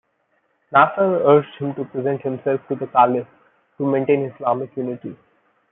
[0.73, 3.27] Nasr urged him to present himself to the caliph,
[3.77, 5.15] to maintain Islamic unity.